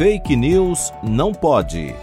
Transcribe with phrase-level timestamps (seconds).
[0.00, 1.94] Fake News não pode.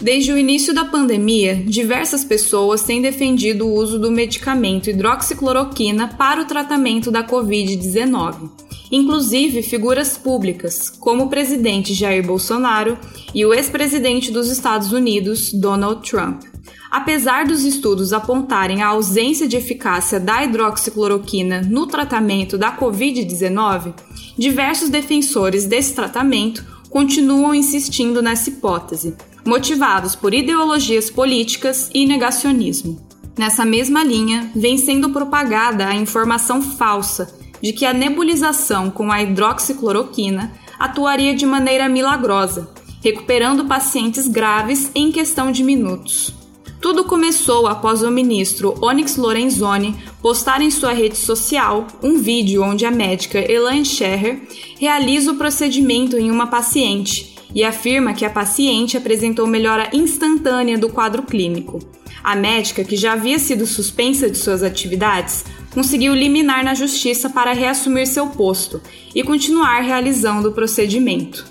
[0.00, 6.42] Desde o início da pandemia, diversas pessoas têm defendido o uso do medicamento hidroxicloroquina para
[6.42, 8.48] o tratamento da Covid-19,
[8.92, 12.96] inclusive figuras públicas, como o presidente Jair Bolsonaro
[13.34, 16.51] e o ex-presidente dos Estados Unidos, Donald Trump.
[16.90, 23.94] Apesar dos estudos apontarem a ausência de eficácia da hidroxicloroquina no tratamento da Covid-19,
[24.38, 33.00] diversos defensores desse tratamento continuam insistindo nessa hipótese motivados por ideologias políticas e negacionismo.
[33.36, 39.22] Nessa mesma linha, vem sendo propagada a informação falsa de que a nebulização com a
[39.22, 42.68] hidroxicloroquina atuaria de maneira milagrosa,
[43.02, 46.41] recuperando pacientes graves em questão de minutos.
[46.82, 52.84] Tudo começou após o ministro Onyx Lorenzoni postar em sua rede social um vídeo onde
[52.84, 54.42] a médica Elaine Scherrer
[54.80, 60.88] realiza o procedimento em uma paciente e afirma que a paciente apresentou melhora instantânea do
[60.88, 61.78] quadro clínico.
[62.24, 67.52] A médica, que já havia sido suspensa de suas atividades, conseguiu liminar na justiça para
[67.52, 68.82] reassumir seu posto
[69.14, 71.46] e continuar realizando o procedimento.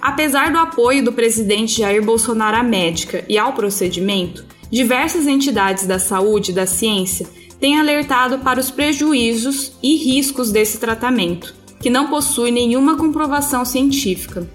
[0.00, 5.98] Apesar do apoio do presidente Jair Bolsonaro à médica e ao procedimento, diversas entidades da
[5.98, 7.26] saúde e da ciência
[7.60, 14.48] têm alertado para os prejuízos e riscos desse tratamento, que não possui nenhuma comprovação científica.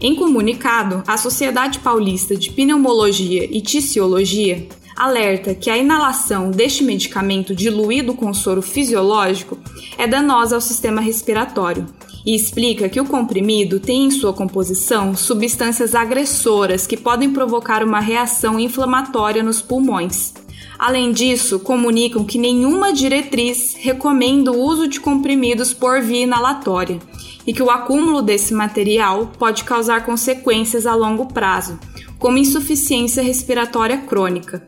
[0.00, 7.54] Em comunicado, a Sociedade Paulista de Pneumologia e Ticiologia alerta que a inalação deste medicamento
[7.54, 9.58] diluído com soro fisiológico
[9.96, 11.86] é danosa ao sistema respiratório
[12.24, 18.00] e explica que o comprimido tem em sua composição substâncias agressoras que podem provocar uma
[18.00, 20.32] reação inflamatória nos pulmões.
[20.78, 26.98] Além disso, comunicam que nenhuma diretriz recomenda o uso de comprimidos por via inalatória
[27.46, 31.78] e que o acúmulo desse material pode causar consequências a longo prazo,
[32.18, 34.64] como insuficiência respiratória crônica.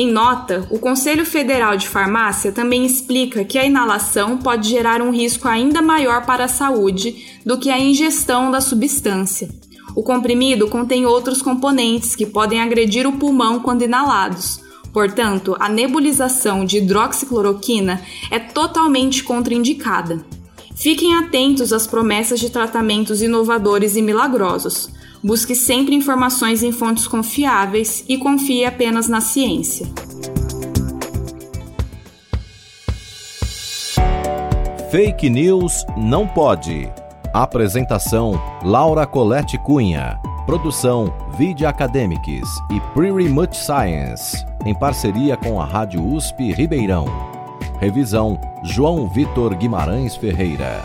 [0.00, 5.10] Em nota, o Conselho Federal de Farmácia também explica que a inalação pode gerar um
[5.10, 9.48] risco ainda maior para a saúde do que a ingestão da substância.
[9.96, 14.60] O comprimido contém outros componentes que podem agredir o pulmão quando inalados.
[14.92, 18.00] Portanto, a nebulização de hidroxicloroquina
[18.30, 20.24] é totalmente contraindicada.
[20.76, 24.96] Fiquem atentos às promessas de tratamentos inovadores e milagrosos.
[25.22, 29.86] Busque sempre informações em fontes confiáveis e confie apenas na ciência.
[34.90, 36.90] Fake News não pode.
[37.34, 40.18] Apresentação: Laura Colette Cunha.
[40.46, 47.06] Produção: Video Academics e Pretty Much Science, em parceria com a Rádio USP Ribeirão.
[47.78, 50.82] Revisão: João Vitor Guimarães Ferreira.